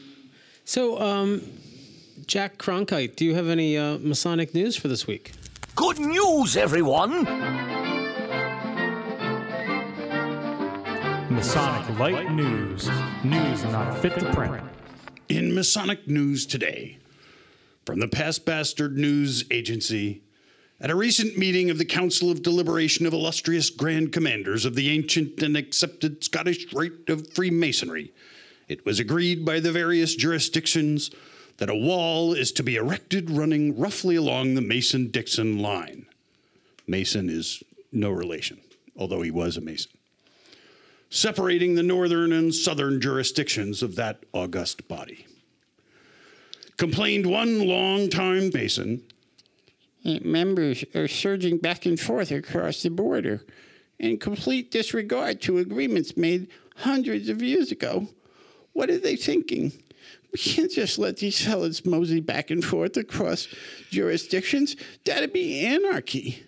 [0.66, 1.42] So, um,
[2.26, 5.32] Jack Cronkite, do you have any uh, Masonic news for this week?
[5.76, 7.24] Good news, everyone!
[11.30, 12.90] Masonic Light News.
[13.24, 14.64] News not fit to print.
[15.30, 17.00] In Masonic news today,
[17.86, 20.22] from the Past Bastard News Agency,
[20.80, 24.90] at a recent meeting of the Council of Deliberation of Illustrious Grand Commanders of the
[24.90, 28.14] ancient and accepted Scottish Rite of Freemasonry,
[28.70, 31.12] it was agreed by the various jurisdictions
[31.58, 36.06] that a wall is to be erected running roughly along the Mason Dixon line.
[36.88, 37.62] Mason is
[37.92, 38.62] no relation,
[38.96, 39.92] although he was a Mason.
[41.10, 45.26] Separating the northern and southern jurisdictions of that august body.
[46.78, 49.02] Complained one long-time Mason
[50.06, 53.42] eh, Members are surging back and forth across the border
[54.00, 58.08] in complete disregard to agreements made hundreds of years ago.
[58.74, 59.72] What are they thinking?
[60.32, 63.48] We can't just let these fellas mosey back and forth across
[63.90, 64.76] jurisdictions.
[65.04, 66.44] That'd be anarchy.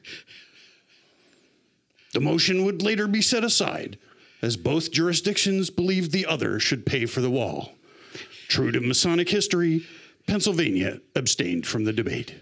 [2.13, 3.97] The motion would later be set aside,
[4.41, 7.73] as both jurisdictions believed the other should pay for the wall.
[8.47, 9.85] True to Masonic history,
[10.27, 12.35] Pennsylvania abstained from the debate.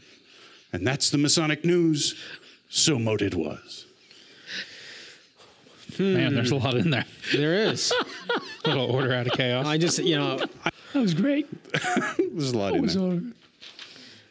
[0.72, 2.16] And that's the Masonic news.
[2.70, 3.86] So mote it was.
[6.00, 7.06] Man, there's a lot in there.
[7.34, 7.92] There is.
[8.66, 9.66] Little order out of chaos.
[9.66, 11.48] I just, you know, I, That was great.
[12.18, 13.02] There's a lot What in there.
[13.02, 13.22] all-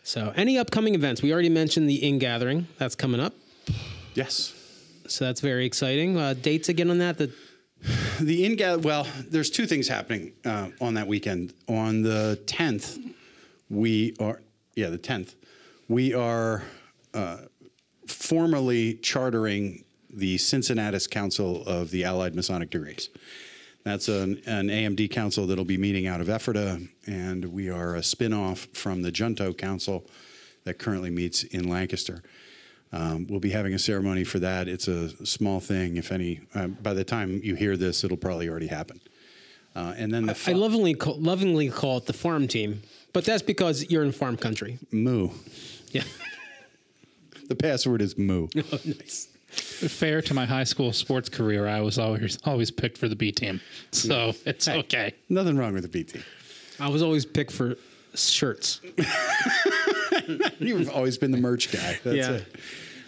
[0.05, 1.23] so any upcoming events?
[1.23, 3.35] We already mentioned the in gathering that's coming up,
[4.15, 4.53] Yes.
[5.09, 6.17] so that's very exciting.
[6.17, 7.19] Uh, dates again on that.
[7.19, 7.33] The
[8.21, 11.53] The in gather well, there's two things happening uh, on that weekend.
[11.69, 12.99] On the 10th,
[13.69, 14.41] we are
[14.75, 15.35] yeah the 10th,
[15.89, 16.63] we are
[17.13, 17.39] uh,
[18.07, 23.11] formally chartering the Cincinnatus Council of the Allied Masonic Degrees.
[23.85, 28.03] That's an, an AMD council that'll be meeting out of Ephrata, and we are a
[28.03, 30.07] spin-off from the Junto Council
[30.65, 32.23] that currently meets in Lancaster.
[32.93, 34.69] Um, we'll be having a ceremony for that.
[34.69, 36.41] It's a small thing, if any.
[36.55, 39.01] Uh, by the time you hear this, it'll probably already happen.
[39.75, 42.81] Uh, and then the I lovingly call, lovingly call it the farm team,
[43.13, 44.79] but that's because you're in farm country.
[44.93, 45.29] moo.
[45.93, 46.03] Yeah.
[47.49, 48.49] The password is moo.
[48.73, 49.29] Oh, nice.
[49.51, 53.31] Fair to my high school sports career, I was always always picked for the B
[53.31, 53.61] team,
[53.93, 54.79] so it's Hey.
[54.81, 55.15] okay.
[55.29, 56.25] Nothing wrong with the B team.
[56.81, 57.77] I was always picked for
[58.15, 58.81] shirts.
[60.59, 61.99] You've always been the merch guy.
[62.05, 62.33] That's Yeah.
[62.33, 62.57] it.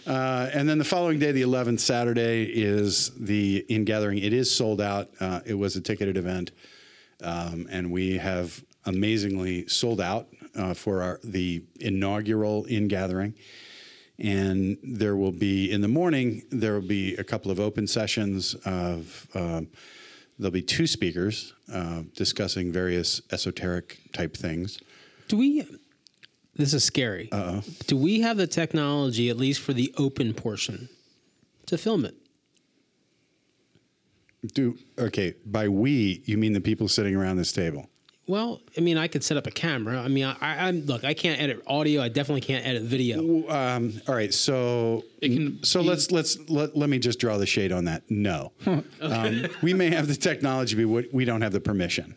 [0.07, 4.17] Uh, and then the following day, the 11th, Saturday, is the in gathering.
[4.17, 5.09] It is sold out.
[5.19, 6.51] Uh, it was a ticketed event,
[7.21, 13.35] um, and we have amazingly sold out uh, for our the inaugural in gathering.
[14.17, 16.43] And there will be in the morning.
[16.49, 19.27] There will be a couple of open sessions of.
[19.35, 19.67] Um,
[20.39, 24.79] there'll be two speakers uh, discussing various esoteric type things.
[25.27, 25.65] Do we?
[26.59, 27.29] This is scary.
[27.31, 27.61] Uh-oh.
[27.87, 30.89] Do we have the technology, at least for the open portion,
[31.67, 32.15] to film it?
[34.53, 37.89] Do okay by we you mean the people sitting around this table?
[38.27, 39.99] Well, I mean, I could set up a camera.
[40.01, 41.05] I mean, I, I I'm look.
[41.05, 42.01] I can't edit audio.
[42.01, 43.19] I definitely can't edit video.
[43.49, 45.05] Um, all right, so
[45.63, 48.03] so let's let's let, let me just draw the shade on that.
[48.09, 48.51] No,
[49.01, 52.15] um, we may have the technology, but we- we don't have the permission.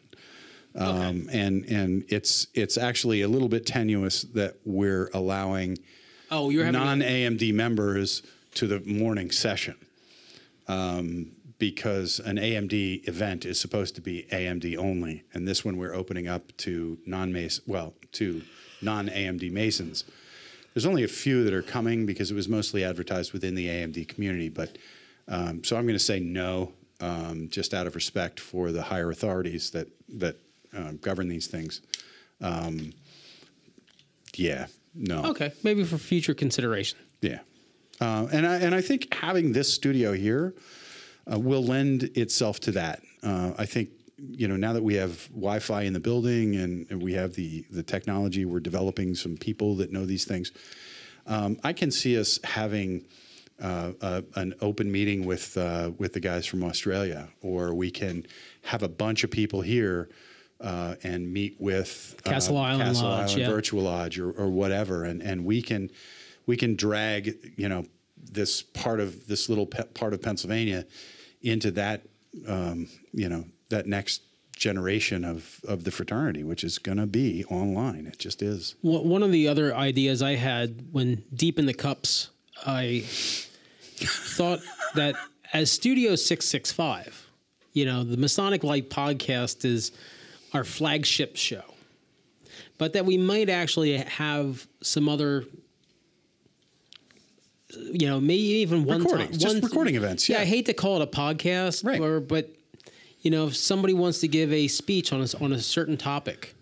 [0.75, 5.79] Um, and and it's it's actually a little bit tenuous that we're allowing
[6.33, 8.23] Oh, you're non AMD members
[8.55, 9.77] to the morning session.
[10.67, 15.95] Um, because an AMD event is supposed to be AMD only, and this one we're
[15.95, 18.43] opening up to non-Mason, well, to
[18.81, 20.05] non-AMD Masons.
[20.75, 24.09] There's only a few that are coming because it was mostly advertised within the AMD
[24.09, 24.77] community, but
[25.29, 29.11] um, so I'm going to say no, um, just out of respect for the higher
[29.11, 29.87] authorities that
[30.19, 30.37] that
[30.75, 31.81] um, govern these things.
[32.41, 32.93] Um,
[34.35, 35.25] yeah, no.
[35.27, 36.99] Okay, maybe for future consideration.
[37.21, 37.41] Yeah,
[38.01, 40.55] uh, and I and I think having this studio here
[41.31, 43.03] uh, will lend itself to that.
[43.23, 47.03] Uh, I think you know now that we have Wi-Fi in the building and, and
[47.03, 50.53] we have the the technology, we're developing some people that know these things.
[51.27, 53.05] Um, I can see us having.
[53.61, 58.27] Uh, uh, an open meeting with uh, with the guys from Australia, or we can
[58.63, 60.09] have a bunch of people here
[60.63, 63.49] uh, and meet with uh, Castle Island Castle Lodge, Island yeah.
[63.49, 65.91] Virtual Lodge or, or whatever, and and we can
[66.47, 67.85] we can drag you know
[68.17, 70.87] this part of this little pe- part of Pennsylvania
[71.43, 72.03] into that
[72.47, 74.23] um, you know that next
[74.57, 78.07] generation of of the fraternity, which is going to be online.
[78.07, 78.77] It just is.
[78.83, 82.31] One one of the other ideas I had when deep in the cups,
[82.65, 84.61] I thought
[84.95, 85.17] that
[85.53, 87.29] as Studio 665,
[87.73, 89.93] you know, the Masonic Light podcast is
[90.55, 91.63] our flagship show,
[92.79, 95.45] but that we might actually have some other.
[97.75, 100.37] You know, maybe even one Recording, time, just one- recording events, Yeah.
[100.37, 100.43] yeah.
[100.43, 102.01] I hate to call it a podcast, right?
[102.01, 102.55] Or, but
[103.23, 106.55] you know, if somebody wants to give a speech on a, on a certain topic,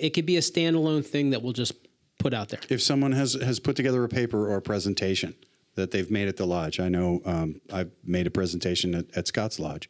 [0.00, 1.74] it could be a standalone thing that we'll just
[2.18, 2.58] put out there.
[2.68, 5.34] If someone has has put together a paper or a presentation
[5.76, 9.28] that they've made at the lodge, I know um, I've made a presentation at, at
[9.28, 9.88] Scott's Lodge,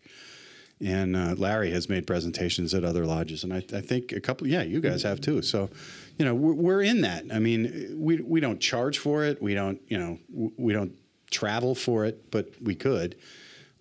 [0.80, 4.46] and uh, Larry has made presentations at other lodges, and I, I think a couple.
[4.46, 5.40] Yeah, you guys have too.
[5.42, 5.70] So,
[6.18, 7.24] you know, we're, we're in that.
[7.32, 9.40] I mean, we we don't charge for it.
[9.40, 10.18] We don't, you know,
[10.56, 10.92] we don't
[11.30, 13.16] travel for it, but we could.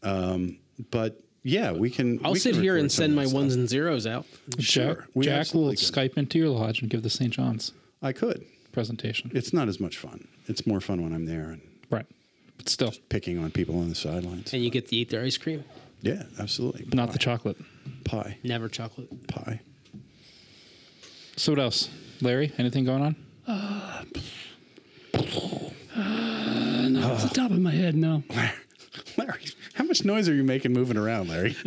[0.04, 0.58] Um,
[0.92, 2.20] but yeah, we can.
[2.24, 3.36] I'll we sit can here and send my stuff.
[3.36, 4.26] ones and zeros out.
[4.60, 5.86] Sure, Jack, we Jack will absolutely could.
[6.14, 7.32] Skype into your lodge and give the St.
[7.32, 8.46] John's I could.
[8.72, 9.32] presentation.
[9.34, 10.28] It's not as much fun.
[10.48, 12.06] It's more fun when I'm there and right,
[12.58, 14.54] but still picking on people on the sidelines.
[14.54, 15.64] And you get to eat their ice cream.
[16.02, 16.86] Yeah, absolutely.
[16.94, 17.58] not the chocolate.
[18.04, 19.28] Pie, Never chocolate.
[19.28, 19.62] pie.
[21.36, 21.90] So what else,
[22.22, 22.52] Larry?
[22.58, 23.16] Anything going on?
[23.48, 24.04] Uh,
[26.90, 28.24] not off the top of my head, no.
[29.18, 29.42] Larry,
[29.74, 31.56] how much noise are you making moving around, Larry?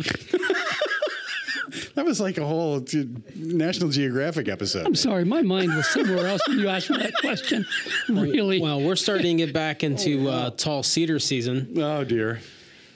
[1.95, 4.85] that was like a whole Ge- National Geographic episode.
[4.87, 7.65] I'm sorry, my mind was somewhere else when you asked me that question.
[8.07, 8.59] Really?
[8.61, 11.73] Well, we're starting to get back into uh, tall cedar season.
[11.77, 12.39] Oh dear.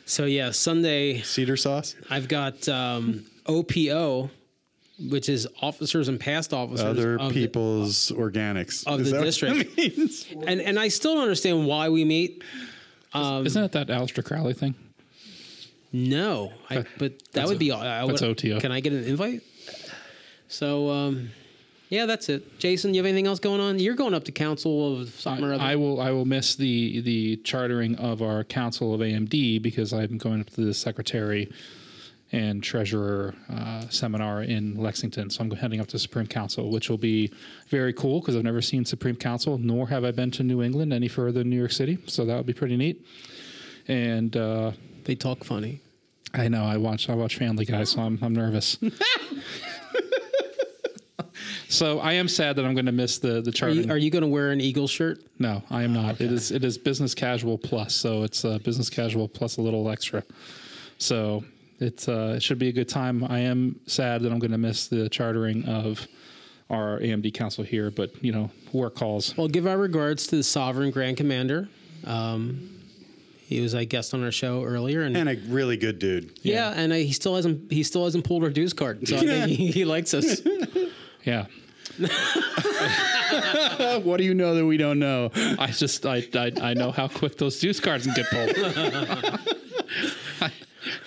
[0.05, 1.95] So yeah, Sunday Cedar sauce.
[2.09, 4.29] I've got um, OPO,
[5.09, 9.19] which is officers and past officers Other of the- people's organics of Is the that
[9.19, 9.75] what district.
[9.75, 10.25] that means?
[10.45, 12.43] and and I still don't understand why we meet.
[13.13, 14.75] Um, Isn't it that Aleister Crowley thing?
[15.91, 17.71] No, I, but that that's would a- be.
[17.71, 18.59] I that's would, OTO.
[18.59, 19.41] Can I get an invite?
[20.47, 21.29] So, um,
[21.93, 22.57] yeah, that's it.
[22.57, 23.77] Jason, you have anything else going on?
[23.77, 25.63] You're going up to council of something or other.
[25.63, 30.17] I will I will miss the the chartering of our council of AMD because I'm
[30.17, 31.51] going up to the secretary
[32.31, 35.29] and treasurer uh, seminar in Lexington.
[35.29, 37.31] So I'm heading up to Supreme Council, which will be
[37.67, 40.93] very cool because I've never seen Supreme Council, nor have I been to New England
[40.93, 41.99] any further than New York City.
[42.07, 43.05] So that would be pretty neat.
[43.87, 44.71] And uh,
[45.03, 45.79] they talk funny.
[46.33, 46.63] I know.
[46.63, 48.79] I watch I watch Family Guy, so I'm I'm nervous.
[51.73, 53.87] so I am sad that I'm going to miss the the Are chartering.
[53.87, 55.19] you, are you going to wear an Eagle shirt?
[55.39, 56.21] No, I am not.
[56.21, 59.89] It is it is business casual plus, so it's uh, business casual plus a little
[59.89, 60.23] extra.
[60.97, 61.43] So
[61.79, 63.23] it's uh, it should be a good time.
[63.23, 66.07] I am sad that I'm going to miss the chartering of
[66.69, 69.35] our AMD council here, but you know, work calls.
[69.37, 71.67] Well, give our regards to the Sovereign Grand Commander.
[72.05, 72.69] Um,
[73.45, 76.39] he was a guest on our show earlier, and, And a really good dude.
[76.41, 79.19] yeah, and uh, he still hasn't he still hasn't pulled our dues card, so I
[79.19, 80.41] think he, he likes us.
[81.25, 81.45] Yeah,
[84.03, 85.31] what do you know that we don't know?
[85.59, 89.49] I just I I, I know how quick those dues cards can get pulled.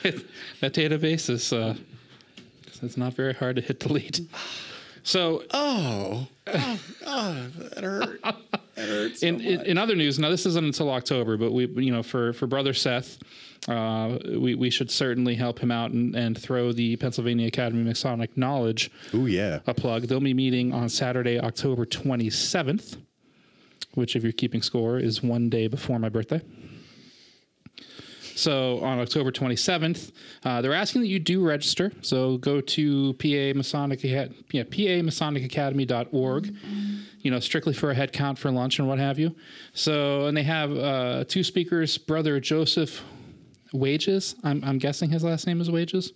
[0.03, 0.27] It-
[0.61, 1.75] that database is uh,
[2.83, 4.21] it's not very hard to hit delete.
[5.03, 8.21] So Oh, oh, oh that hurt.
[8.77, 9.19] That hurt.
[9.19, 12.03] So in, in, in other news, now this isn't until October, but we, you know,
[12.03, 13.19] for, for brother Seth,
[13.69, 17.87] uh, we, we should certainly help him out and, and throw the Pennsylvania Academy of
[17.87, 19.61] Masonic Knowledge Oh yeah.
[19.67, 20.03] a plug.
[20.03, 22.99] They'll be meeting on Saturday, October 27th,
[23.95, 26.43] which, if you're keeping score, is one day before my birthday.
[28.35, 30.13] So on October 27th,
[30.45, 31.91] uh, they're asking that you do register.
[32.03, 36.55] So go to PA Masonic, yeah, PAMasonicAcademy.org,
[37.27, 39.35] you know, strictly for a head count for lunch and what have you.
[39.73, 43.03] So, and they have uh, two speakers, Brother Joseph
[43.73, 44.37] Wages.
[44.45, 46.13] I'm, I'm guessing his last name is Wages.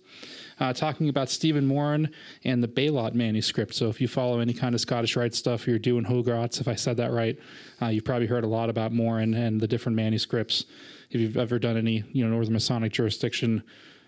[0.57, 2.13] Uh, talking about Stephen Morin
[2.45, 3.73] and the Baylot manuscript.
[3.73, 6.75] So if you follow any kind of Scottish Rite stuff, you're doing Hogarths, if I
[6.75, 7.37] said that right,
[7.81, 10.63] uh, you've probably heard a lot about Morin and the different manuscripts.
[11.09, 13.63] If you've ever done any, you know, Northern Masonic jurisdiction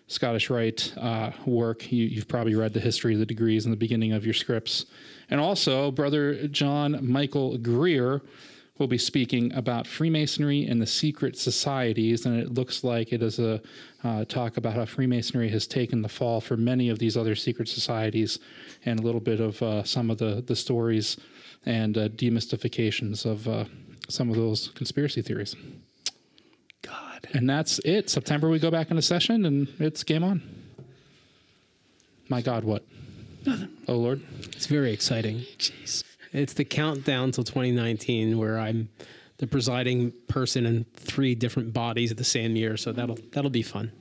[0.08, 3.78] Scottish Rite uh, work, you, you've probably read the history of the degrees in the
[3.78, 4.86] beginning of your scripts.
[5.30, 8.22] And also, Brother John Michael Greer
[8.78, 12.26] will be speaking about Freemasonry and the secret societies.
[12.26, 13.62] And it looks like it is a
[14.04, 17.70] uh, talk about how Freemasonry has taken the fall for many of these other secret
[17.70, 18.40] societies
[18.86, 21.18] and a little bit of uh, some of the, the stories
[21.66, 23.66] and uh, demystifications of uh,
[24.10, 25.56] some of those conspiracy theories.
[26.84, 27.28] God.
[27.34, 28.10] And that's it.
[28.10, 30.42] September, we go back into session and it's game on.
[32.30, 32.84] My God, what?
[33.46, 33.70] Nothing.
[33.88, 34.22] Oh, Lord.
[34.52, 35.40] It's very exciting.
[35.58, 36.04] Jeez.
[36.32, 38.90] It's the countdown till 2019 where I'm
[39.38, 43.62] the presiding person in three different bodies at the same year, so that'll that'll be
[43.62, 43.92] fun.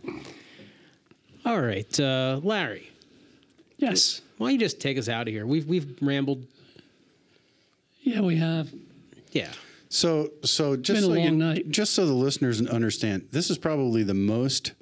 [1.44, 2.90] All right, uh, Larry.
[3.76, 4.20] Yes.
[4.38, 5.46] Why don't you just take us out of here?
[5.46, 6.46] We've we've rambled.
[8.02, 8.72] Yeah, we have.
[9.32, 9.50] Yeah.
[9.92, 14.72] So, so just so you- just so the listeners understand, this is probably the most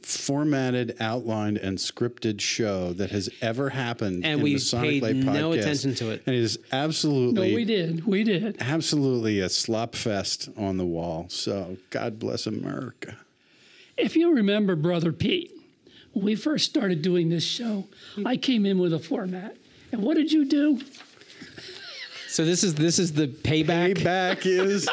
[0.00, 4.24] formatted, outlined, and scripted show that has ever happened.
[4.24, 5.60] And in we the Sonic paid Light no podcast.
[5.60, 6.22] attention to it.
[6.24, 8.06] And it is absolutely No, we did.
[8.06, 8.56] We did.
[8.60, 11.26] absolutely a slop fest on the wall.
[11.28, 13.18] So, God bless America.
[13.98, 15.52] If you remember, Brother Pete,
[16.14, 18.26] when we first started doing this show, hmm.
[18.26, 19.54] I came in with a format.
[19.92, 20.80] And what did you do?
[22.36, 23.94] So this is this is the payback.
[23.94, 24.86] Payback is.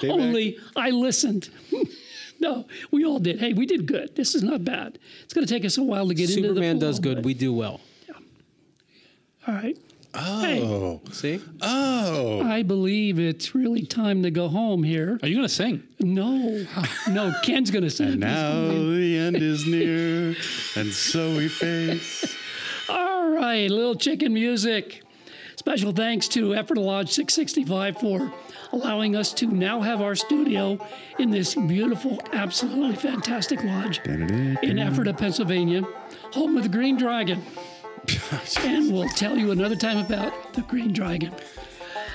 [0.00, 0.10] Payback.
[0.10, 1.50] Only I listened.
[2.40, 3.40] no, we all did.
[3.40, 4.16] Hey, we did good.
[4.16, 4.98] This is not bad.
[5.22, 7.16] It's going to take us a while to get into the Superman does good.
[7.16, 7.78] but- We do well.
[8.08, 8.14] Yeah.
[9.46, 9.76] All right.
[10.14, 11.02] Oh.
[11.12, 11.42] See?
[11.60, 12.40] Oh.
[12.40, 15.18] I believe it's really time to go home here.
[15.22, 15.82] Are you going to sing?
[16.00, 16.64] No,
[17.10, 17.34] no.
[17.42, 18.12] Ken's going to sing.
[18.12, 20.34] And now the end is near,
[20.76, 22.34] and so we face.
[22.88, 25.03] All right, little chicken music.
[25.66, 28.30] Special thanks to Ephrata Lodge 665 for
[28.72, 30.78] allowing us to now have our studio
[31.18, 35.80] in this beautiful, absolutely fantastic lodge in Ephrata, Pennsylvania,
[36.32, 37.42] home of the Green Dragon.
[38.60, 41.32] and we'll tell you another time about the Green Dragon.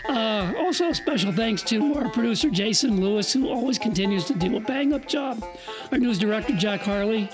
[0.08, 4.60] Uh, also, special thanks to our producer Jason Lewis, who always continues to do a
[4.60, 5.43] bang up job.
[5.91, 7.28] Our news director Jack Harley.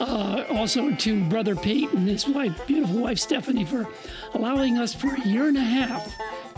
[0.00, 3.86] Uh, also to brother Pete and his wife, beautiful wife Stephanie, for
[4.34, 6.12] allowing us for a year and a half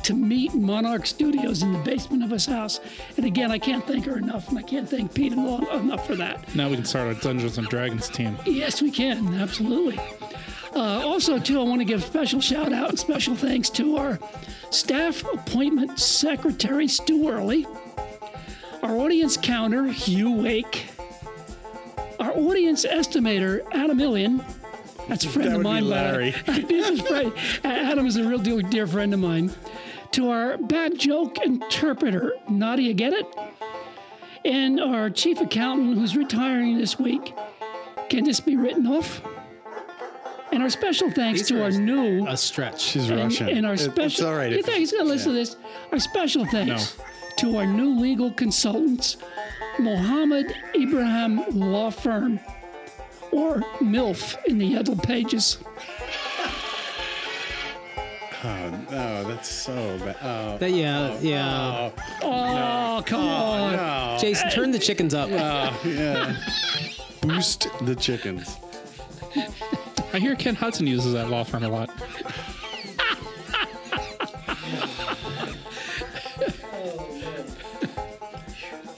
[0.04, 2.80] to meet Monarch Studios in the basement of his house.
[3.16, 6.54] And again, I can't thank her enough, and I can't thank Pete enough for that.
[6.54, 8.38] Now we can start our Dungeons and Dragons team.
[8.46, 9.34] Yes, we can.
[9.34, 9.98] Absolutely.
[10.74, 14.18] Uh, also, too, I want to give special shout out and special thanks to our
[14.70, 17.66] staff appointment secretary, Stu Early,
[18.82, 20.86] our audience counter, Hugh Wake,
[22.18, 24.44] our audience estimator, Adam Illian.
[25.08, 25.94] That's a friend That of be mine, by way.
[26.02, 26.34] Larry.
[26.66, 27.32] This is friend-
[27.64, 29.52] Adam is a real dear, dear friend of mine.
[30.12, 33.26] To our bad joke interpreter, Nadia Get It,
[34.44, 37.34] and our chief accountant who's retiring this week.
[38.08, 39.20] Can this be written off?
[40.52, 42.80] And our special thanks These to our new A stretch.
[42.80, 43.48] She's and, Russian.
[43.48, 44.04] and our special.
[44.06, 44.50] It's all right.
[44.52, 45.56] You if- think he's gonna listen to this?
[45.92, 46.96] Our special thanks
[47.38, 49.16] to our new legal consultants,
[49.78, 52.40] Mohammed Ibrahim Law Firm,
[53.30, 55.58] or MILF in the Yellow Pages.
[58.44, 60.16] Oh, no, that's so bad.
[60.22, 61.90] Oh, That, yeah, oh, yeah.
[62.22, 63.72] Oh, oh come on.
[63.72, 64.18] no.
[64.20, 65.30] Jason, turn the chickens up.
[65.32, 66.36] Oh, yeah.
[67.22, 68.56] Boost the chickens.
[70.12, 71.90] I hear Ken Hudson uses that law firm a lot.